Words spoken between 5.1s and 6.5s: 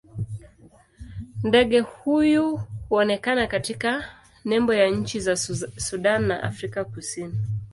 za Sudan na